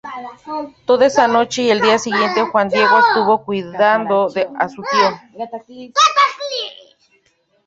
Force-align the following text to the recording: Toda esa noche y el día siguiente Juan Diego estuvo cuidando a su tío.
Toda 0.87 1.05
esa 1.05 1.27
noche 1.27 1.61
y 1.61 1.69
el 1.69 1.79
día 1.79 1.99
siguiente 1.99 2.41
Juan 2.41 2.69
Diego 2.69 2.97
estuvo 2.97 3.45
cuidando 3.45 4.29
a 4.57 4.67
su 4.67 4.81
tío. 4.81 5.91